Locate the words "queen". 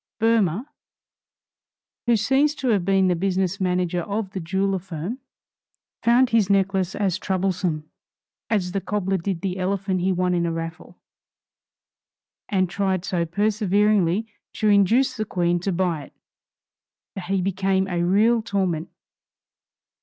15.23-15.59